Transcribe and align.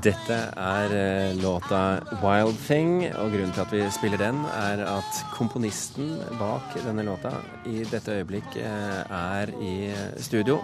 Dette 0.00 0.36
er 0.56 0.92
eh, 0.96 1.36
låta 1.42 2.00
'Wild 2.22 2.56
Thing', 2.68 3.02
og 3.18 3.30
grunnen 3.30 3.52
til 3.52 3.60
at 3.60 3.72
vi 3.72 3.90
spiller 3.90 4.18
den, 4.18 4.34
er 4.44 4.84
at 4.86 5.18
komponisten 5.32 6.14
bak 6.38 6.74
denne 6.86 7.02
låta 7.04 7.32
i 7.66 7.84
dette 7.84 8.12
øyeblikk 8.12 8.56
eh, 8.56 9.10
er 9.10 9.52
i 9.60 9.90
studio 10.16 10.62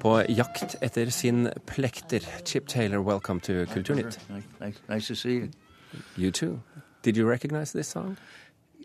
på 0.00 0.18
jakt 0.28 0.76
etter 0.82 1.10
sin 1.10 1.48
plekter. 1.66 2.20
Chip 2.44 2.66
Taylor, 2.68 2.98
welcome 3.00 3.40
to 3.40 3.52
Kulturnytt. 3.72 4.20
Nice, 4.60 4.78
nice 4.88 5.06
to 5.06 5.14
see 5.14 5.34
you. 5.38 5.48
You 6.16 6.30
too. 6.30 6.60
Did 7.04 7.16
you 7.16 7.26
recognize 7.30 7.72
this 7.72 7.86
song? 7.86 8.16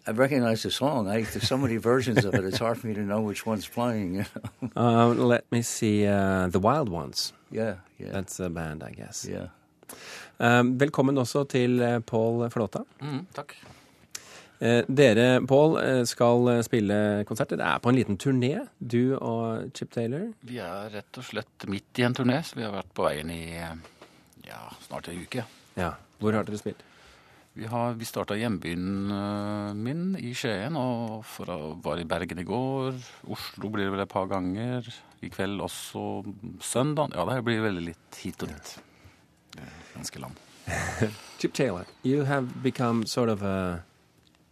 I 0.07 0.11
recognize 0.11 0.61
the 0.61 0.71
song. 0.71 1.07
I, 1.09 1.23
there's 1.23 1.47
so 1.47 1.57
many 1.57 1.77
versions 1.77 2.23
of 2.25 2.33
it. 2.35 2.43
It's 2.45 2.59
hard 2.59 2.77
for 2.77 2.87
me 2.87 2.93
to 2.93 3.01
know 3.01 3.21
which 3.21 3.45
one's 3.47 3.67
playing. 3.67 4.15
You 4.15 4.25
know? 4.61 4.69
Uh, 4.77 5.07
let 5.27 5.43
me 5.51 5.61
see. 5.63 6.05
Uh, 6.07 6.47
the 6.47 6.59
Wild 6.59 6.89
Ones. 6.89 7.33
yeah, 7.51 7.75
yeah, 7.99 8.11
That's 8.11 8.39
a 8.39 8.49
band, 8.49 8.83
I 8.83 8.91
guess. 8.91 9.27
yeah. 9.29 9.47
Um, 10.37 10.73
velkommen 10.79 11.15
også 11.21 11.45
til 11.47 11.79
eh, 11.83 12.01
Pål 12.03 12.49
Flåta. 12.51 12.81
Mm, 12.99 13.21
takk. 13.35 13.53
Eh, 14.59 14.81
dere, 14.87 15.41
Pål, 15.47 15.77
eh, 15.79 16.01
skal 16.07 16.49
spille 16.67 16.97
konserter. 17.27 17.59
Det 17.59 17.67
er 17.67 17.83
på 17.83 17.91
en 17.91 17.99
liten 17.99 18.17
turné, 18.19 18.53
du 18.79 19.15
og 19.15 19.69
Chip 19.75 19.93
Taylor. 19.95 20.27
Vi 20.47 20.59
er 20.63 20.91
rett 20.97 21.19
og 21.21 21.27
slett 21.27 21.67
midt 21.71 22.01
i 22.01 22.07
en 22.07 22.15
turné, 22.15 22.41
så 22.43 22.59
vi 22.59 22.65
har 22.67 22.75
vært 22.75 22.91
på 22.95 23.05
veien 23.07 23.31
i 23.31 23.45
ja, 24.45 24.59
snart 24.87 25.07
en 25.11 25.23
uke. 25.23 25.45
Ja. 25.79 25.93
Hvor 26.19 26.35
har 26.35 26.47
dere 26.47 26.59
spilt? 26.59 26.83
Vi, 27.55 27.63
har, 27.71 27.93
vi 27.95 28.07
starta 28.07 28.35
hjembyen 28.35 29.07
min 29.79 30.17
i 30.19 30.33
Skien, 30.35 30.75
og 30.75 31.21
for 31.31 31.51
å, 31.53 31.59
var 31.83 32.01
i 32.01 32.07
Bergen 32.07 32.41
i 32.43 32.47
går. 32.47 32.97
Oslo 33.31 33.71
blir 33.71 33.87
det 33.87 33.93
vel 33.95 34.03
et 34.03 34.11
par 34.11 34.27
ganger. 34.31 34.91
I 35.23 35.31
kveld 35.31 35.63
også 35.63 36.25
søndag. 36.59 37.15
Ja, 37.15 37.23
det 37.29 37.39
blir 37.47 37.63
veldig 37.63 37.85
litt 37.93 38.19
hit 38.19 38.43
og 38.43 38.51
dit. 38.51 38.75
Er 38.75 38.94
Ganske 39.95 40.19
land. 40.19 40.35
Chip 41.39 41.53
Taylor, 41.53 41.85
you 42.03 42.23
have 42.25 42.61
become 42.63 43.05
sort 43.05 43.29
of 43.29 43.41
a, 43.43 43.83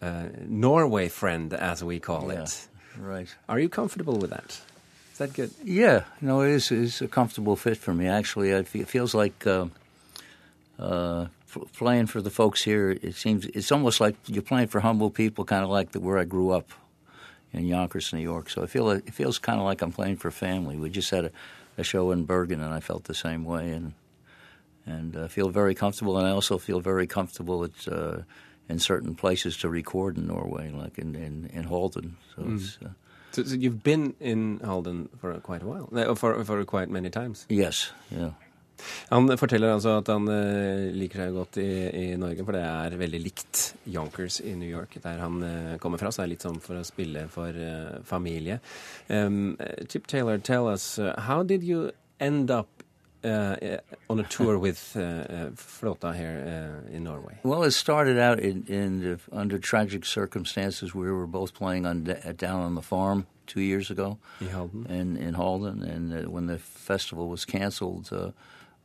a 0.02 0.30
Norway 0.48 1.10
friend, 1.10 1.54
as 1.54 1.84
we 1.84 2.00
call 2.00 2.32
Yeah. 2.32 2.44
it. 2.44 2.68
Right. 3.00 3.28
Are 3.50 3.60
you 3.60 3.70
comfortable 3.70 4.18
with 4.18 4.30
that? 4.30 4.62
Is 5.12 5.18
that 5.18 5.34
good? 5.34 5.52
Yeah, 5.64 6.04
no, 6.22 6.42
it 6.42 6.52
is, 6.52 6.72
is 6.72 7.02
a 7.02 7.08
comfortable 7.08 7.56
fit 7.56 7.78
for 7.78 7.94
me. 7.94 8.08
Actually, 8.08 8.56
I 8.56 8.64
fe- 8.64 8.80
it 8.82 8.88
feels 8.90 9.14
like 9.14 9.46
uh, 9.48 9.66
uh, 10.80 11.26
f- 11.48 11.58
playing 11.78 12.08
for 12.08 12.22
the 12.22 12.30
folks 12.30 12.64
here. 12.64 12.92
It 13.02 13.16
seems 13.16 13.46
it's 13.46 13.72
almost 13.72 14.00
like 14.02 14.16
you're 14.28 14.42
playing 14.44 14.68
for 14.68 14.80
humble 14.82 15.10
people, 15.10 15.46
kind 15.46 15.64
of 15.64 15.70
like 15.70 15.92
the, 15.92 16.00
where 16.00 16.18
I 16.18 16.24
grew 16.26 16.52
up 16.52 16.70
in 17.52 17.66
Yonkers, 17.66 18.14
New 18.14 18.22
York. 18.22 18.50
So 18.50 18.64
I 18.64 18.68
feel 18.68 18.90
it, 18.92 19.04
it 19.08 19.14
feels 19.14 19.40
kind 19.40 19.60
of 19.60 19.66
like 19.66 19.82
I'm 19.82 19.92
playing 19.92 20.18
for 20.18 20.32
family. 20.32 20.78
We 20.78 20.90
just 20.90 21.12
had 21.12 21.26
a, 21.26 21.32
a 21.78 21.84
show 21.84 22.12
in 22.12 22.26
Bergen, 22.26 22.62
and 22.62 22.74
I 22.74 22.80
felt 22.80 23.04
the 23.06 23.14
same 23.16 23.46
way, 23.46 23.72
and 23.72 23.94
and 24.86 25.16
uh, 25.16 25.28
feel 25.28 25.50
very 25.50 25.76
comfortable. 25.76 26.18
And 26.18 26.28
I 26.28 26.32
also 26.32 26.58
feel 26.58 26.80
very 26.80 27.08
comfortable 27.08 27.64
at. 27.64 27.88
Uh, 27.88 28.24
in 28.70 28.80
certain 28.80 29.14
places 29.14 29.58
to 29.58 29.68
record 29.68 30.18
in 30.18 30.26
Norway, 30.26 30.72
like 30.72 30.98
in 30.98 31.16
in, 31.16 31.50
in 31.54 31.66
Halden, 31.66 32.16
so 32.34 32.46
it's 32.48 32.78
uh, 32.82 32.92
So, 33.34 33.44
so 33.44 33.56
you've 33.56 33.82
been 33.84 34.14
in 34.20 34.60
Halden 34.64 35.10
for 35.20 35.34
quite 35.40 35.64
a 35.64 35.66
while, 35.66 36.16
for, 36.16 36.44
for 36.46 36.64
quite 36.66 36.90
many 36.90 37.10
times. 37.10 37.46
yes, 37.50 37.92
yeah. 38.12 38.32
Han 39.10 39.38
forteller 39.38 39.74
altså 39.74 39.98
at 40.02 40.08
han 40.12 40.28
eh, 40.28 40.92
liker 40.94 41.22
seg 41.24 41.34
godt 41.38 41.58
i, 41.62 41.68
i 42.02 42.06
Norge, 42.20 42.44
for 42.44 42.58
det 42.58 42.64
er 42.68 42.98
veldig 43.00 43.22
likt 43.24 43.62
Yonkers 43.88 44.40
i 44.42 44.56
New 44.60 44.70
York, 44.70 44.98
der 45.04 45.22
han 45.22 45.44
eh, 45.44 45.78
kommer 45.80 46.02
fra. 46.02 46.12
Så 46.12 46.22
det 46.22 46.26
er 46.26 46.32
litt 46.34 46.46
sånn 46.46 46.60
for 46.62 46.78
å 46.78 46.86
spille 46.86 47.28
for 47.32 47.54
eh, 47.56 48.02
familie. 48.06 48.60
Um, 49.10 49.56
Chip 49.88 50.08
Taylor, 50.08 50.38
tell 50.38 50.68
us, 50.68 50.98
uh, 51.00 51.14
how 51.30 51.44
did 51.44 51.64
you 51.64 51.92
end 52.20 52.52
up 52.52 52.73
uh, 53.24 53.56
eh, 53.62 53.78
on 54.10 54.20
a 54.20 54.24
tour 54.24 54.58
with 54.58 54.96
uh, 54.96 55.00
uh, 55.00 55.50
Flåta 55.56 56.16
here 56.16 56.84
uh, 56.88 56.96
in 56.96 57.04
Norway? 57.04 57.40
Well, 57.44 57.64
it 57.64 57.72
started 57.72 58.18
out 58.18 58.40
in, 58.40 58.66
in 58.68 59.00
the, 59.02 59.20
under 59.32 59.60
tragic 59.60 60.06
circumstances. 60.06 60.94
We 60.94 61.12
were 61.12 61.28
both 61.28 61.54
playing 61.54 61.86
on 61.86 62.04
down 62.38 62.62
on 62.62 62.76
the 62.76 62.82
farm 62.82 63.28
two 63.48 63.62
years 63.62 63.90
ago 63.92 64.18
I 64.42 64.46
Halden? 64.46 64.86
in, 64.88 65.18
in 65.18 65.34
Halden, 65.34 65.84
and 65.84 66.26
uh, 66.26 66.30
when 66.30 66.48
the 66.48 66.58
festival 66.58 67.30
was 67.30 67.46
canceled, 67.46 68.10
uh, 68.12 68.32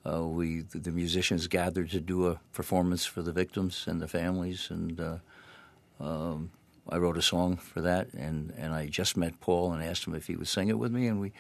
uh, 0.09 0.27
we 0.27 0.61
the, 0.61 0.79
the 0.79 0.93
musicians 0.93 1.47
gathered 1.47 1.91
to 1.91 2.01
do 2.01 2.27
a 2.27 2.41
performance 2.53 3.05
for 3.05 3.23
the 3.23 3.33
victims 3.33 3.85
and 3.87 4.01
the 4.01 4.09
families, 4.09 4.69
and 4.71 5.01
uh, 5.01 5.19
um, 6.01 6.51
I 6.89 6.97
wrote 6.97 7.19
a 7.19 7.23
song 7.23 7.57
for 7.57 7.81
that, 7.83 8.13
and, 8.15 8.53
and 8.57 8.73
I 8.73 8.87
just 8.87 9.17
met 9.17 9.41
Paul 9.41 9.73
and 9.73 9.83
asked 9.83 10.07
him 10.07 10.15
if 10.15 10.27
he 10.27 10.37
would 10.37 10.49
sing 10.49 10.69
it 10.69 10.79
with 10.79 10.93
me, 10.93 11.07
and 11.07 11.21
we 11.21 11.33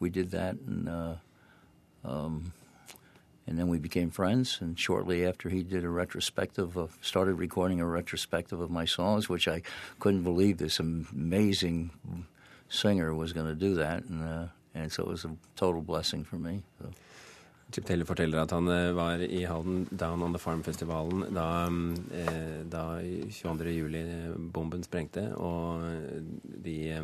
we 0.00 0.10
did 0.10 0.30
that, 0.30 0.56
and. 0.66 0.88
Uh, 0.88 1.14
um, 2.06 2.52
and 3.46 3.58
then 3.58 3.68
we 3.68 3.78
became 3.78 4.10
friends. 4.10 4.58
And 4.60 4.78
shortly 4.78 5.26
after, 5.26 5.48
he 5.48 5.62
did 5.62 5.84
a 5.84 5.88
retrospective 5.88 6.76
of, 6.76 6.96
started 7.00 7.34
recording 7.34 7.80
a 7.80 7.86
retrospective 7.86 8.60
of 8.60 8.70
my 8.70 8.84
songs, 8.84 9.28
which 9.28 9.46
I 9.48 9.62
couldn't 10.00 10.24
believe 10.24 10.58
this 10.58 10.80
amazing 10.80 11.90
singer 12.68 13.14
was 13.14 13.32
going 13.32 13.46
to 13.46 13.54
do 13.54 13.74
that. 13.76 14.04
And 14.04 14.22
uh, 14.22 14.46
and 14.76 14.92
so 14.92 15.04
it 15.04 15.08
was 15.08 15.24
a 15.24 15.34
total 15.56 15.80
blessing 15.80 16.24
for 16.24 16.36
me. 16.36 16.62
So. 16.80 16.90
Chip 17.72 17.84
Taylor 17.84 18.04
forteller 18.04 18.38
at 18.38 18.52
han 18.54 18.68
eh, 18.70 18.92
var 18.94 19.18
i 19.18 19.42
Halden 19.44 19.88
Down 19.90 20.22
on 20.22 20.32
the 20.32 20.38
Farm-festivalen 20.38 21.34
da, 21.34 21.66
eh, 22.14 22.62
da 22.70 22.84
22. 23.00 23.72
juli 23.74 23.98
eh, 23.98 24.36
bomben 24.38 24.84
sprengte, 24.86 25.24
og 25.34 25.82
de 26.64 26.76
eh, 26.92 27.02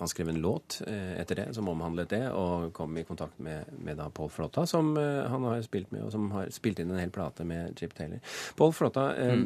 Han 0.00 0.08
skrev 0.08 0.28
en 0.32 0.40
låt 0.40 0.80
eh, 0.86 1.20
etter 1.20 1.42
det 1.42 1.46
som 1.56 1.68
omhandlet 1.68 2.08
det, 2.12 2.22
og 2.32 2.70
kom 2.76 2.96
i 2.96 3.04
kontakt 3.04 3.38
med, 3.42 3.68
med 3.84 3.98
da 4.00 4.08
Paul 4.14 4.30
Flåtta, 4.32 4.64
som 4.68 4.94
eh, 4.96 5.26
han 5.28 5.44
har 5.44 5.60
spilt 5.66 5.92
med, 5.92 6.06
og 6.06 6.14
som 6.14 6.30
har 6.32 6.48
spilt 6.54 6.80
inn 6.80 6.92
en 6.94 7.02
hel 7.02 7.12
plate 7.12 7.44
med 7.44 7.76
Chip 7.78 7.92
Taylor. 7.98 8.22
Paul 8.56 8.72
Flåtta, 8.76 9.10
eh, 9.20 9.44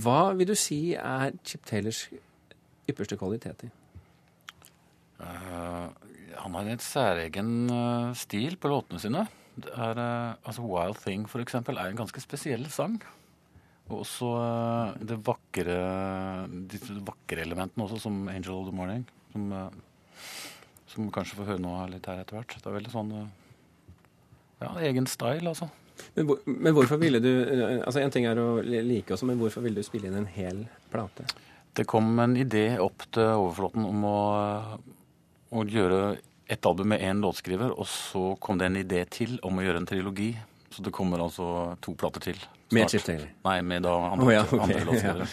hva 0.00 0.18
vil 0.38 0.48
du 0.48 0.54
si 0.56 0.78
er 0.96 1.36
Chip 1.44 1.66
Taylors 1.68 2.06
ypperste 2.88 3.18
kvaliteter? 3.20 3.72
Uh, 5.20 5.88
han 6.40 6.56
har 6.56 6.68
en 6.68 6.82
særegen 6.82 7.50
stil 8.18 8.56
på 8.60 8.70
låtene 8.72 9.00
sine. 9.00 9.26
Det 9.54 9.70
er, 9.70 10.00
altså 10.42 10.64
Wild 10.66 10.98
Thing, 11.04 11.28
for 11.30 11.44
eksempel, 11.44 11.78
er 11.78 11.92
en 11.92 12.00
ganske 12.00 12.22
spesiell 12.22 12.66
sang. 12.74 12.98
Og 13.90 14.00
også 14.02 14.30
det 15.04 15.20
vakre, 15.26 15.76
de 16.48 16.80
vakre 17.42 17.84
også, 17.84 18.00
som 18.00 18.28
Angel 18.28 18.54
of 18.54 18.68
the 18.68 18.74
Morning. 18.74 19.04
Som, 19.32 19.52
eh, 19.52 19.70
som 20.86 21.10
kanskje 21.10 21.36
får 21.36 21.46
høre 21.46 21.62
noe 21.62 21.84
av 21.84 21.90
litt 21.90 22.06
her 22.06 22.20
etter 22.20 22.38
hvert. 22.38 22.54
Det 22.54 22.66
er 22.66 22.78
veldig 22.78 22.92
sånn 22.92 23.12
eh, 23.12 23.32
Ja, 24.62 24.74
egen 24.80 25.06
style, 25.06 25.48
altså. 25.48 25.68
Men, 26.14 26.26
hvor, 26.26 26.38
men 26.46 26.74
hvorfor 26.74 26.98
ville 26.98 27.20
du 27.22 27.30
eh, 27.30 27.80
Altså 27.86 28.00
En 28.02 28.10
ting 28.10 28.24
er 28.26 28.38
å 28.38 28.58
like 28.62 29.12
også, 29.14 29.26
men 29.26 29.38
hvorfor 29.38 29.62
ville 29.62 29.78
du 29.78 29.86
spille 29.86 30.08
inn 30.08 30.16
en 30.18 30.26
hel 30.26 30.64
plate? 30.90 31.26
Det 31.74 31.86
kom 31.86 32.18
en 32.22 32.36
idé 32.36 32.78
opp 32.78 33.02
til 33.14 33.34
Overflåten 33.34 33.86
om 33.86 34.04
å, 34.06 34.18
å 35.50 35.64
gjøre 35.66 36.16
et 36.46 36.66
album 36.66 36.92
med 36.92 37.02
én 37.02 37.22
låtskriver, 37.24 37.72
og 37.72 37.86
så 37.88 38.34
kom 38.38 38.58
det 38.60 38.68
en 38.68 38.76
idé 38.78 39.00
til 39.10 39.38
om 39.42 39.58
å 39.58 39.64
gjøre 39.64 39.80
en 39.80 39.88
trilogi. 39.88 40.34
Så 40.70 40.82
det 40.84 40.92
kommer 40.94 41.22
altså 41.24 41.74
to 41.82 41.94
plater 41.98 42.20
til. 42.20 42.38
Med 42.74 42.84
snart. 42.84 42.92
Chip 42.92 43.06
Taylor? 43.06 43.28
Nei, 43.46 43.56
med 43.62 43.86
da 43.86 43.94
andre, 44.10 44.26
oh, 44.26 44.32
ja, 44.34 44.42
okay. 44.44 44.60
andre 44.60 44.84
låtskrivere. 44.90 45.28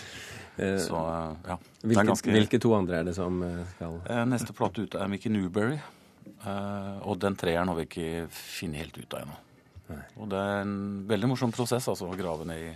Eh, 0.57 0.77
Så 0.79 0.95
eh, 0.95 1.35
ja. 1.47 1.55
Det 1.57 1.83
er 1.83 1.87
Hvilke, 1.87 2.05
ganske- 2.11 2.31
hvilke 2.31 2.59
to 2.59 2.73
andre 2.75 2.97
er 2.99 3.03
det 3.03 3.15
som 3.15 3.41
eh, 3.43 3.65
skal 3.75 3.99
Neste 4.27 4.53
plate 4.53 4.81
ute 4.83 4.99
er 4.99 5.07
Mickey 5.07 5.29
Newberry. 5.31 5.79
Eh, 6.45 6.97
og 7.07 7.19
den 7.19 7.35
treeren 7.35 7.67
har 7.67 7.75
vi 7.75 7.81
ikke 7.87 8.27
funnet 8.29 8.75
helt 8.83 8.97
ut 8.97 9.13
av 9.13 9.21
ennå. 9.25 9.39
Og 10.17 10.29
det 10.29 10.37
er 10.39 10.61
en 10.61 11.05
veldig 11.07 11.27
morsom 11.27 11.51
prosess 11.51 11.87
altså, 11.91 12.07
å 12.07 12.15
grave 12.17 12.45
ned 12.47 12.61
i 12.69 12.75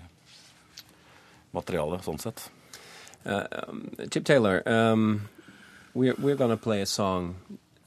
materialet, 1.55 2.03
sånn 2.03 2.19
sett. 2.19 2.49
Uh, 3.25 3.45
Chip 4.11 4.25
Taylor, 4.25 4.61
um, 4.67 5.27
we're 5.95 6.13
we're 6.19 6.35
gonna 6.35 6.57
play 6.57 6.81
a 6.81 6.85
song 6.85 7.35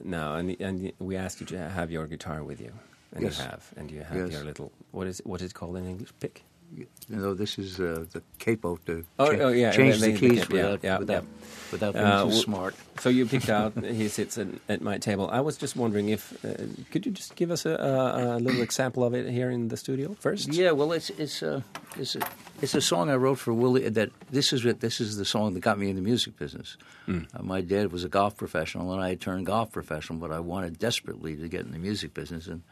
now, 0.03 0.35
and 0.35 0.57
and 0.61 0.93
we 0.99 1.17
asked 1.17 1.41
you 1.41 1.47
to 1.47 1.59
have 1.71 1.93
your 1.93 2.07
guitar 2.07 2.43
with 2.43 2.61
you, 2.61 2.73
and 3.15 3.23
Yes. 3.23 3.39
you 3.39 3.45
have, 3.45 3.63
and 3.77 3.91
you 3.91 4.03
have 4.03 4.17
Yes. 4.19 4.33
your 4.33 4.45
little 4.45 4.73
what 4.93 5.07
is 5.07 5.21
what 5.25 5.41
is 5.43 5.51
it 5.51 5.55
called 5.55 5.77
in 5.77 5.85
English? 5.87 6.13
Pick. 6.21 6.43
You 6.77 6.87
know, 7.09 7.33
this 7.35 7.59
is 7.59 7.81
uh, 7.81 8.05
the 8.13 8.23
capo 8.39 8.77
to 8.87 9.05
Oh, 9.19 9.33
cha- 9.35 9.43
oh, 9.45 9.49
yeah, 9.49 9.73
change 9.73 10.01
the- 10.01 10.07
the, 10.09 10.13
the 10.13 10.19
keys 10.19 10.41
capo, 10.45 10.57
yeah, 10.57 10.63
without, 10.69 10.85
yeah, 10.85 10.99
without, 10.99 11.25
without 11.73 11.93
being 11.95 12.05
Uh, 12.05 12.19
too 12.25 12.29
w- 12.31 12.43
smart. 12.43 12.75
So 13.01 13.09
you 13.09 13.25
picked 13.25 13.49
out. 13.49 13.73
he 13.85 14.09
sits 14.09 14.37
at, 14.37 14.49
at 14.69 14.83
my 14.83 14.99
table. 14.99 15.31
I 15.33 15.41
was 15.41 15.57
just 15.57 15.77
wondering 15.77 16.11
if 16.11 16.33
uh, 16.45 16.55
could 16.91 17.07
you 17.07 17.13
just 17.13 17.37
give 17.37 17.51
us 17.51 17.65
a, 17.65 17.71
a, 17.71 18.37
a 18.37 18.39
little 18.39 18.61
example 18.61 19.03
of 19.03 19.15
it 19.15 19.31
here 19.31 19.51
in 19.51 19.69
the 19.69 19.77
studio 19.79 20.15
first? 20.21 20.53
Yeah, 20.53 20.73
well, 20.73 20.93
it's 20.93 21.09
it's 21.11 21.41
a 21.43 21.65
it's 21.97 22.17
a 22.17 22.21
it's 22.61 22.75
a 22.75 22.81
song 22.83 23.09
I 23.09 23.15
wrote 23.17 23.39
for 23.39 23.55
Willie. 23.55 23.89
That 23.89 24.11
this 24.31 24.53
is 24.53 24.63
this 24.65 25.01
is 25.01 25.17
the 25.17 25.25
song 25.25 25.55
that 25.55 25.61
got 25.61 25.79
me 25.79 25.89
in 25.89 25.97
the 25.97 26.03
music 26.03 26.37
business. 26.39 26.77
Uh, 27.09 27.15
my 27.43 27.63
dad 27.63 27.93
was 27.93 28.05
a 28.05 28.09
golf 28.11 28.37
professional, 28.37 28.93
and 28.93 29.03
I 29.03 29.09
had 29.09 29.21
turned 29.23 29.47
golf 29.47 29.73
professional, 29.73 30.19
but 30.19 30.31
I 30.31 30.41
wanted 30.41 30.79
desperately 30.79 31.35
to 31.37 31.49
get 31.49 31.63
in 31.65 31.73
the 31.73 31.79
music 31.79 32.13
business, 32.13 32.47
and 32.47 32.63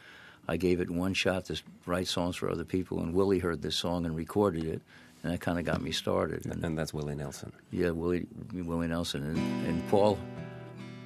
I 0.48 0.56
gave 0.56 0.80
it 0.80 0.90
one 0.90 1.12
shot 1.14 1.46
to 1.46 1.60
write 1.86 2.06
songs 2.08 2.36
for 2.36 2.50
other 2.50 2.64
people. 2.64 3.00
And 3.00 3.12
Willie 3.14 3.38
heard 3.40 3.62
this 3.62 3.76
song 3.76 4.06
and 4.06 4.14
recorded 4.16 4.64
it, 4.64 4.80
and 5.22 5.32
that 5.32 5.40
kind 5.40 5.58
of 5.58 5.64
got 5.64 5.82
me 5.82 5.90
started. 5.92 6.46
And, 6.46 6.64
And 6.64 6.78
that's 6.78 6.94
Willie 6.94 7.14
Nelson. 7.16 7.52
yeah, 7.70 7.90
Willie 7.90 8.26
Willie 8.52 8.88
Nelson 8.88 9.24
and, 9.24 9.38
and 9.66 9.88
Paul. 9.88 10.18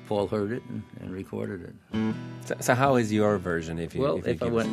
Paul 0.06 0.26
heard 0.26 0.50
it 0.52 0.62
and, 0.68 0.82
and 1.00 1.12
recorded 1.12 1.72
it. 1.92 2.14
So, 2.44 2.56
so 2.60 2.74
how 2.74 2.96
is 2.96 3.12
your 3.12 3.38
version? 3.38 3.78
If 3.78 3.94
you 3.94 4.00
Well, 4.02 4.16
if, 4.18 4.26
you 4.26 4.32
if 4.32 4.42
I 4.42 4.46
give 4.46 4.56
us- 4.56 4.66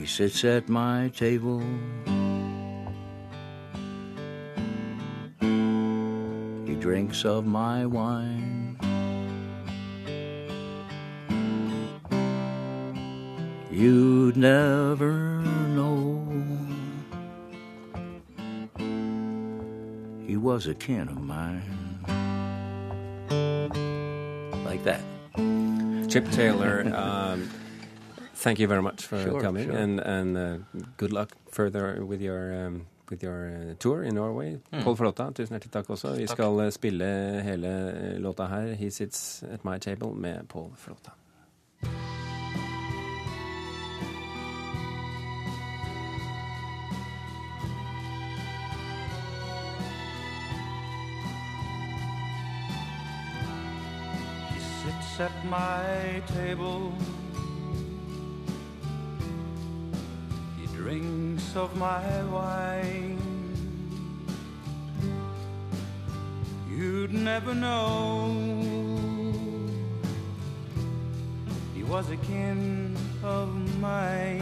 He 0.00 0.06
sits 0.06 0.44
at 0.44 0.68
my 0.68 1.10
table. 1.16 1.62
He 5.40 6.74
drinks 6.76 7.24
of 7.24 7.46
my 7.46 7.86
wine. 7.86 8.76
You'd 13.70 14.36
never 14.36 15.42
know. 15.74 16.26
He 20.26 20.36
was 20.36 20.66
a 20.66 20.74
kin 20.74 21.08
of 21.08 21.20
mine. 21.20 21.62
Like 24.64 24.82
that. 24.84 25.00
Chip 26.08 26.28
Taylor, 26.32 26.82
um, 26.94 27.48
thank 28.34 28.58
you 28.58 28.66
very 28.66 28.82
much 28.82 29.06
for 29.06 29.22
Sure, 29.22 29.40
coming, 29.40 29.66
sure. 29.68 29.76
and 29.76 30.00
and 30.00 30.36
uh, 30.36 30.56
good 30.96 31.12
luck 31.12 31.28
further 31.52 32.04
with 32.04 32.20
your 32.20 32.66
um, 32.66 32.86
with 33.10 33.22
your 33.22 33.46
uh, 33.46 33.74
tour 33.78 34.02
in 34.02 34.14
Norway. 34.14 34.58
Paul 34.84 34.96
Flåta, 34.96 35.30
tusen 35.32 35.54
hjertelig 35.54 35.70
takk 35.72 35.90
også. 35.90 36.14
Vi 36.16 36.26
skal 36.26 36.60
uh, 36.60 36.70
spille 36.70 37.04
hele 37.44 37.68
uh, 37.68 38.20
låta 38.22 38.46
her, 38.46 38.74
'He 38.74 38.90
Sits 38.90 39.42
At 39.52 39.64
My 39.64 39.78
Table', 39.78 40.14
med 40.14 40.48
Paul 40.48 40.70
Flåta. 40.76 41.10
At 55.20 55.44
my 55.44 56.22
table. 56.32 56.94
He 60.58 60.66
drinks 60.68 61.54
of 61.54 61.76
my 61.76 62.22
wine. 62.24 63.18
You'd 66.70 67.12
never 67.12 67.54
know. 67.54 68.32
He 71.74 71.82
was 71.82 72.08
a 72.10 72.16
kin 72.16 72.96
of 73.22 73.48
mine. 73.78 74.40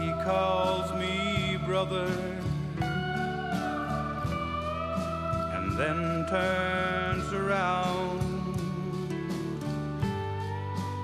He 0.00 0.10
calls 0.22 0.92
me 0.94 1.58
brother. 1.66 2.39
Then 5.80 6.26
turns 6.28 7.32
around 7.32 8.20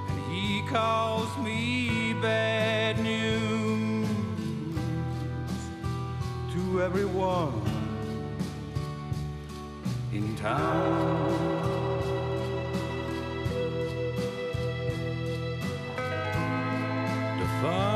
and 0.07 0.21
he 0.31 0.61
calls 0.69 1.35
me 1.39 2.13
bad 2.21 2.99
news 2.99 4.07
to 6.53 6.83
everyone 6.83 7.63
in 10.13 10.37
town. 10.37 11.57
The 17.39 17.47
fun 17.63 17.96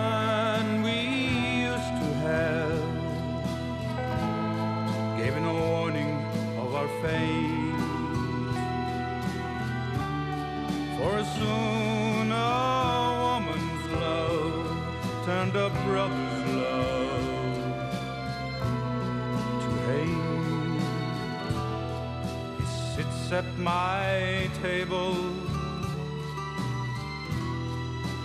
at 23.32 23.58
my 23.58 24.50
table. 24.62 25.14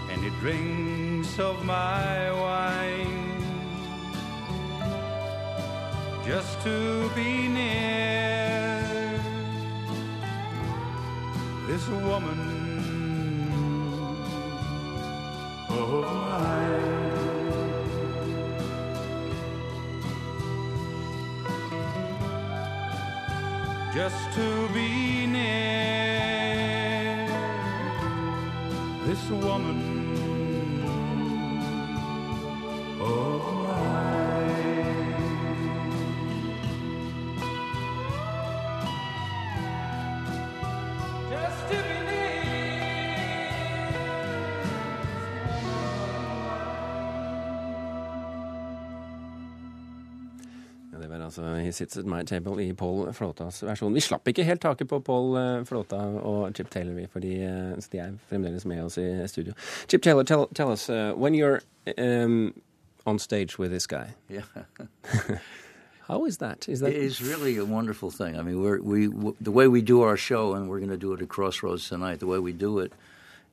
And 0.09 0.23
he 0.23 0.29
drinks 0.41 1.39
of 1.39 1.63
my 1.65 2.31
wine 2.31 3.25
just 6.25 6.61
to 6.61 7.09
be 7.13 7.47
near 7.47 9.19
this 11.67 11.87
woman. 11.87 12.39
Of 15.69 16.44
Just 24.05 24.33
to 24.33 24.69
be 24.69 25.25
near 25.25 25.65
this 29.07 29.29
woman 29.31 30.04
altså 51.37 51.55
'He 51.65 51.71
Sits 51.71 51.97
At 51.97 52.05
My 52.05 52.23
Table' 52.23 52.59
i 52.63 52.73
Paul 52.73 53.13
Flåtas 53.13 53.63
versjon. 53.63 53.93
Vi 53.93 53.99
slapp 53.99 54.27
ikke 54.27 54.43
helt 54.43 54.61
taket 54.61 54.87
på 54.87 54.99
Paul 54.99 55.35
eh, 55.37 55.65
Flåta 55.65 55.95
og 55.95 56.51
Chip 56.55 56.69
Taylor, 56.71 56.93
vi, 56.93 57.07
fordi 57.11 57.33
eh, 57.43 57.75
så 57.79 57.89
de 57.91 57.97
er 57.97 58.11
fremdeles 58.29 58.65
med 58.65 58.83
oss 58.83 58.97
i 58.97 59.27
studio. 59.27 59.53
Chip 59.87 60.01
Taylor, 60.01 60.23
tell, 60.23 60.47
tell 60.55 60.71
us, 60.71 60.89
uh, 60.89 61.13
when 61.15 61.33
you're 61.35 61.61
um, 61.97 62.53
on 63.05 63.19
stage 63.19 63.59
with 63.59 63.71
this 63.71 63.87
guy, 63.87 64.07
Yeah. 64.29 64.43
how 66.07 66.25
is 66.25 66.37
that? 66.37 66.67
Is 66.69 66.79
that 66.79 66.89
It 66.93 67.03
is 67.03 67.21
really 67.21 67.57
a 67.57 67.65
wonderful 67.65 68.11
thing. 68.11 68.39
I 68.39 68.41
mean, 68.43 68.61
we're, 68.61 68.81
we 68.81 69.07
w- 69.07 69.35
the 69.41 69.51
way 69.51 69.67
we 69.67 69.81
do 69.81 70.01
our 70.01 70.17
show, 70.17 70.53
and 70.55 70.69
we're 70.69 70.79
going 70.79 70.99
to 70.99 71.07
do 71.07 71.13
it 71.13 71.21
at 71.21 71.27
Crossroads 71.29 71.89
tonight. 71.89 72.19
The 72.19 72.27
way 72.27 72.39
we 72.39 72.53
do 72.53 72.79
it 72.79 72.91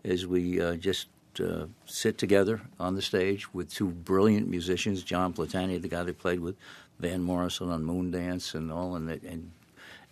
is 0.05 0.27
we 0.27 0.61
uh, 0.61 0.75
just 0.77 1.09
uh, 1.41 1.67
sit 1.87 2.19
together 2.19 2.61
on 2.79 2.95
the 2.95 3.03
stage 3.03 3.53
with 3.53 3.73
two 3.73 3.89
brilliant 3.89 4.49
musicians, 4.49 5.03
John 5.03 5.33
Platania, 5.33 5.81
the 5.81 5.89
guy 5.89 6.03
they 6.03 6.13
played 6.13 6.41
with, 6.41 6.57
Van 6.99 7.23
Morrison 7.23 7.71
on 7.71 7.85
Moondance, 7.85 8.55
and 8.55 8.73
all, 8.73 8.97
and 8.97 9.11
and 9.11 9.53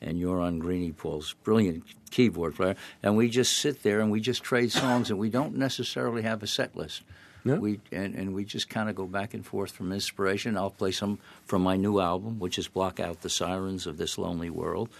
and 0.01 0.19
you're 0.19 0.41
on 0.41 0.59
Greenie 0.59 0.93
Paul's 0.93 1.35
brilliant 1.45 1.85
keyboard 2.11 2.55
player, 2.55 2.77
and 3.03 3.17
we 3.17 3.29
just 3.29 3.59
sit 3.59 3.83
there 3.83 4.01
and 4.01 4.11
we 4.11 4.21
just 4.21 4.43
trade 4.43 4.73
songs, 4.73 5.11
and 5.11 5.19
we 5.19 5.31
don't 5.31 5.57
necessarily 5.57 6.23
have 6.23 6.43
a 6.43 6.47
set 6.47 6.75
list. 6.77 7.03
No? 7.45 7.57
We 7.57 7.81
and, 7.93 8.15
and 8.15 8.35
we 8.35 8.45
just 8.45 8.69
kind 8.69 8.89
of 8.89 8.95
go 8.95 9.07
back 9.07 9.35
and 9.35 9.45
forth 9.45 9.73
from 9.73 9.93
inspiration. 9.93 10.57
I'll 10.57 10.71
play 10.71 10.93
some 10.93 11.19
from 11.47 11.63
my 11.63 11.77
new 11.77 12.01
album, 12.01 12.39
which 12.39 12.59
is 12.59 12.69
"Block 12.69 13.01
Out 13.01 13.23
the 13.23 13.31
Sirens 13.31 13.87
of 13.87 13.97
This 13.97 14.19
Lonely 14.19 14.51
World," 14.51 14.91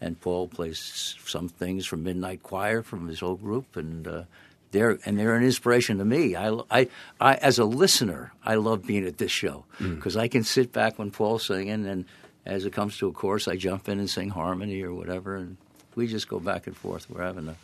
and 0.00 0.20
Paul 0.20 0.48
plays 0.48 1.16
some 1.24 1.48
things 1.48 1.86
from 1.86 2.04
Midnight 2.04 2.42
Choir 2.42 2.82
from 2.82 3.08
his 3.08 3.22
old 3.22 3.42
group, 3.42 3.76
and 3.76 4.06
uh, 4.06 4.22
they're 4.70 4.98
and 5.04 5.18
they're 5.18 5.34
an 5.34 5.44
inspiration 5.44 5.98
to 5.98 6.04
me. 6.04 6.36
I, 6.36 6.58
I, 6.70 6.88
I 7.20 7.34
as 7.36 7.58
a 7.58 7.64
listener, 7.64 8.32
I 8.44 8.54
love 8.56 8.86
being 8.86 9.06
at 9.06 9.18
this 9.18 9.32
show 9.32 9.64
because 9.78 10.16
I 10.16 10.28
can 10.28 10.44
sit 10.44 10.72
back 10.72 10.98
when 10.98 11.10
Paul's 11.10 11.46
singing, 11.46 11.86
and 11.86 12.04
as 12.46 12.64
it 12.64 12.72
comes 12.72 12.98
to 12.98 13.08
a 13.08 13.12
chorus, 13.12 13.48
I 13.48 13.56
jump 13.56 13.88
in 13.88 13.98
and 13.98 14.10
sing 14.10 14.30
harmony 14.30 14.82
or 14.82 14.94
whatever, 14.94 15.36
and 15.36 15.56
we 15.94 16.06
just 16.06 16.28
go 16.28 16.40
back 16.40 16.66
and 16.66 16.76
forth. 16.76 17.10
We're 17.10 17.24
having 17.24 17.48
a, 17.48 17.56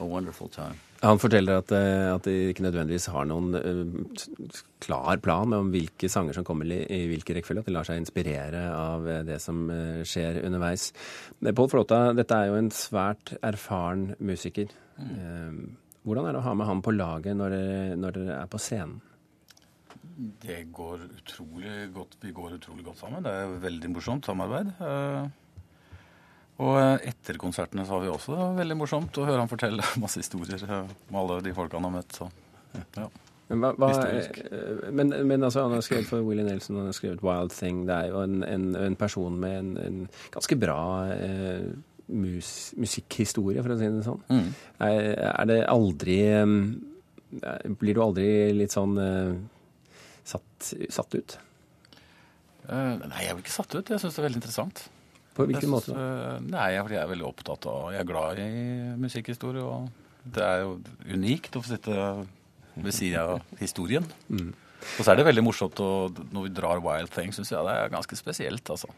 a 0.00 0.04
wonderful 0.04 0.48
time. 0.48 0.78
Han 1.02 1.18
forteller 1.18 1.56
at, 1.58 1.72
eh, 1.74 2.14
at 2.14 2.26
de 2.28 2.32
ikke 2.52 2.62
nødvendigvis 2.62 3.08
har 3.10 3.24
noen 3.26 3.56
uh, 3.58 4.20
klar 4.84 5.18
plan 5.18 5.50
om 5.56 5.72
hvilke 5.74 6.06
sanger 6.10 6.36
som 6.36 6.46
kommer 6.46 6.70
i, 6.70 6.78
i 6.86 7.08
hvilken 7.10 7.34
rekkefølge, 7.40 7.64
at 7.64 7.70
de 7.70 7.74
lar 7.74 7.88
seg 7.88 7.98
inspirere 7.98 8.68
av 8.70 9.08
eh, 9.10 9.24
det 9.26 9.40
som 9.42 9.64
uh, 9.66 10.04
skjer 10.06 10.38
underveis. 10.46 10.92
Pål 11.42 11.72
Flåta, 11.74 11.98
dette 12.14 12.38
er 12.38 12.52
jo 12.52 12.60
en 12.60 12.70
svært 12.70 13.34
erfaren 13.42 14.12
musiker. 14.22 14.70
Eh, 15.02 15.58
Hvordan 16.02 16.26
er 16.26 16.34
det 16.34 16.40
å 16.42 16.46
ha 16.48 16.54
med 16.58 16.66
han 16.66 16.82
på 16.82 16.94
laget 16.96 17.36
når 17.38 17.54
dere, 17.54 17.96
når 18.00 18.16
dere 18.16 18.38
er 18.42 18.48
på 18.50 18.58
scenen? 18.62 19.00
Det 20.42 20.58
går 20.74 21.04
utrolig 21.06 21.76
godt. 21.94 22.16
Vi 22.20 22.32
går 22.34 22.56
utrolig 22.58 22.84
godt 22.84 22.98
sammen. 23.00 23.22
Det 23.24 23.30
er 23.32 23.54
veldig 23.62 23.90
morsomt 23.94 24.26
samarbeid. 24.28 24.72
Eh, 24.82 25.30
Og 26.62 26.76
eh, 26.78 27.08
etter 27.10 27.38
konsertene 27.40 27.86
så 27.88 27.96
har 27.96 28.02
vi 28.04 28.10
også 28.12 28.34
det 28.34 28.40
var 28.42 28.58
veldig 28.60 28.76
morsomt 28.82 29.18
å 29.18 29.24
høre 29.26 29.40
han 29.40 29.50
fortelle 29.50 29.86
masse 30.02 30.20
historier 30.20 30.62
eh, 30.62 30.90
med 31.08 31.20
alle 31.22 31.38
de 31.46 31.54
folka 31.56 31.78
han 31.80 31.88
har 31.88 31.94
møtt. 31.96 32.18
Så. 32.18 32.28
Ja. 32.98 33.06
Men, 33.48 33.60
hva, 33.64 33.72
hva, 33.76 33.88
men, 34.94 35.10
men 35.28 35.42
altså, 35.44 35.64
han 35.64 35.74
har 35.76 35.82
skrevet 35.84 36.06
for 36.08 36.24
Willie 36.24 36.44
Nelson, 36.46 36.78
han 36.78 36.88
har 36.88 36.96
skrevet 36.96 37.24
Wild 37.24 37.52
Thing. 37.56 37.82
Det 37.88 37.96
er 37.96 38.12
jo 38.12 38.22
en, 38.22 38.38
en, 38.46 38.68
en 38.78 38.98
person 39.00 39.34
med 39.42 39.58
en, 39.58 39.72
en 39.82 39.98
ganske 40.32 40.56
bra 40.60 40.78
eh, 41.16 41.66
mus, 42.08 42.72
musikkhistorie, 42.80 43.62
for 43.62 43.74
å 43.74 43.78
si 43.80 43.90
det 43.92 44.06
sånn. 44.06 44.24
Mm. 44.32 44.48
Er, 44.88 45.12
er 45.32 45.46
det 45.50 45.60
aldri 45.70 46.18
Eh, 47.40 47.70
Blir 47.80 47.96
du 47.96 48.02
aldri 48.04 48.26
litt 48.56 48.74
sånn 48.74 48.98
eh, 49.00 49.32
satt, 50.24 50.72
satt 50.92 51.16
ut? 51.16 51.38
Uh, 52.62 52.94
nei, 53.10 53.24
jeg 53.26 53.34
blir 53.34 53.42
ikke 53.42 53.54
satt 53.56 53.74
ut. 53.74 53.88
Jeg 53.90 53.98
syns 53.98 54.14
det 54.14 54.22
er 54.22 54.26
veldig 54.28 54.38
interessant. 54.38 54.84
På 55.34 55.46
hvilken 55.48 55.64
synes, 55.64 55.72
måte? 55.72 55.94
da? 55.96 56.02
eh, 56.36 56.44
Nei, 56.52 56.66
jeg, 56.76 56.84
er 57.00 57.08
veldig 57.10 57.24
opptatt 57.26 57.66
av 57.70 57.86
Jeg 57.94 58.02
er 58.04 58.08
glad 58.08 58.42
i 58.42 58.50
musikkhistorie, 59.00 59.64
og 59.64 59.88
det 60.36 60.44
er 60.46 60.60
jo 60.62 60.76
unikt 61.10 61.56
å 61.58 61.62
få 61.64 61.72
sitte 61.72 61.96
ved 62.76 62.94
siden 62.94 63.32
av 63.32 63.58
historien. 63.58 64.06
Mm. 64.28 64.52
Og 64.52 65.00
så 65.00 65.12
er 65.12 65.18
det 65.18 65.26
veldig 65.26 65.44
morsomt 65.46 65.80
å, 65.82 65.88
når 66.34 66.46
vi 66.46 66.54
drar 66.54 66.82
Wild 66.84 67.10
Thing, 67.14 67.34
syns 67.34 67.50
jeg 67.50 67.66
det 67.66 67.74
er 67.80 67.90
ganske 67.92 68.18
spesielt, 68.18 68.70
altså. 68.70 68.92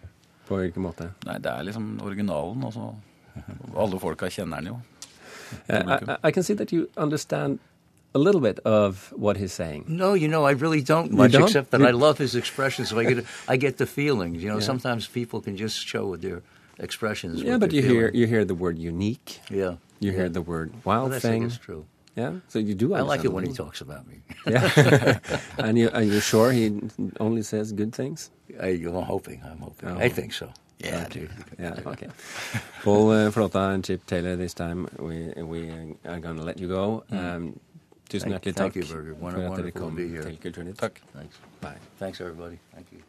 På 0.49 0.57
hvilken 0.61 0.83
måte? 0.85 1.11
Nei, 1.27 1.39
det 1.39 1.51
er 1.51 1.63
liksom 1.65 2.01
originalen, 2.03 2.65
og 2.65 2.73
så 2.73 2.95
Alle 3.77 3.99
folka 3.99 4.29
kjenner 4.31 4.61
den 4.63 4.67
jo. 4.67 4.81
I, 5.69 5.77
I- 5.77 6.17
I 6.29 6.31
can 6.33 6.43
see 6.43 6.55
that 6.55 6.73
you 6.73 6.89
understand 6.97 7.59
a 8.15 8.19
little 8.19 8.41
bit 8.41 8.61
of 8.65 9.13
what 9.17 9.37
he's 9.37 9.53
saying. 9.53 9.85
No, 9.89 10.15
you 10.15 10.29
know, 10.29 10.45
I 10.45 10.53
really 10.53 10.81
don't 10.83 11.11
much, 11.11 11.33
don't? 11.33 11.43
except 11.45 11.71
that 11.73 11.81
You- 11.81 11.89
I 11.89 11.91
love 11.93 12.19
his 12.19 12.35
expressions. 12.37 12.89
So 12.91 12.99
I 13.01 13.05
get, 13.05 13.25
I 13.49 13.57
get 13.57 13.77
the 13.79 13.87
feelings. 13.87 14.43
You 14.43 14.49
know, 14.51 14.59
Yeah. 14.59 14.67
sometimes 14.67 15.09
people 15.09 15.41
can 15.41 15.57
just 15.57 15.77
show 15.87 16.07
with 16.07 16.23
their 16.23 16.43
expressions. 16.79 17.43
Yeah, 17.43 17.59
but 17.59 17.71
they're 17.71 17.81
you 17.81 17.83
hear 17.83 18.11
you 18.15 18.27
hear 18.27 18.45
the 18.45 18.55
word 18.55 18.79
unique. 18.79 19.41
Yeah. 19.51 19.77
You 20.01 20.13
hear 20.13 20.27
yeah. 20.27 20.33
the 20.33 20.43
word 20.43 20.71
Well, 20.85 20.99
wild 21.01 21.13
that's, 21.13 21.23
thing. 21.23 21.43
I 21.45 21.47
guess 21.49 21.59
true. 21.59 21.85
Yeah, 22.17 22.33
so 22.49 22.59
you 22.59 22.75
do. 22.75 22.95
I 22.95 23.01
like 23.01 23.25
it 23.25 23.33
when 23.33 23.45
he 23.47 23.53
talks 23.53 23.81
about 23.81 24.07
me. 24.07 24.21
Yeah, 24.47 25.19
and 25.59 25.79
you 25.79 25.91
are 25.93 26.03
you 26.03 26.21
sure 26.21 26.53
he 26.53 26.71
only 27.19 27.43
says 27.43 27.73
good 27.73 27.93
things? 27.95 28.31
I, 28.61 28.69
I'm 28.87 29.03
hoping. 29.03 29.41
I'm 29.45 29.59
hoping. 29.59 29.89
Oh. 29.89 29.99
I 30.07 30.09
think 30.11 30.33
so. 30.33 30.47
Yeah, 30.79 31.05
Okay. 31.07 31.29
Yeah, 31.59 31.81
okay. 31.93 32.09
Paul 32.83 33.11
uh, 33.11 33.31
Flotta 33.31 33.75
and 33.75 33.85
Chip 33.85 34.07
Taylor, 34.07 34.37
this 34.37 34.55
time 34.55 34.87
we 34.99 35.33
we 35.43 35.71
are 36.05 36.21
going 36.21 36.37
to 36.37 36.45
let 36.45 36.59
you 36.61 36.69
go. 36.69 37.03
Um, 37.11 37.59
tusen 38.09 38.31
Thank- 38.31 38.35
hjertelig 38.35 38.55
thank 38.55 38.73
takk 38.73 38.77
you, 38.77 38.85
Birger. 38.85 39.15
Wonder- 39.15 39.41
for 39.41 39.45
at 39.45 39.57
dere 39.57 39.73
wonderful 39.73 39.73
to 39.73 39.79
kom 39.79 39.97
be 39.97 40.09
here. 40.09 40.23
til 40.23 40.37
Kulturnytt. 40.39 40.77
Takk. 40.79 41.01
Thanks. 41.17 41.37
Bye. 41.61 41.79
Thanks, 41.99 42.21
everybody. 42.21 42.59
Thank 42.75 42.87
you. 42.93 43.01